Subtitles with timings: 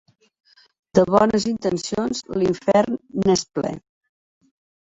[0.99, 3.75] De bones intencions, l'infern n'és ple.